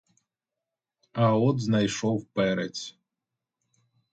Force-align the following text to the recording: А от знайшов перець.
А 1.13 1.35
от 1.37 1.59
знайшов 1.61 2.25
перець. 2.25 2.97